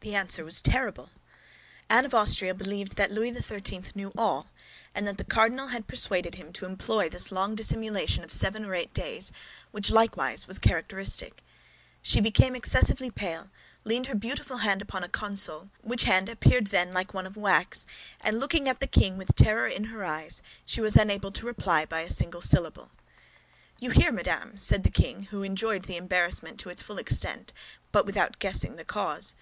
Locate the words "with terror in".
19.16-19.84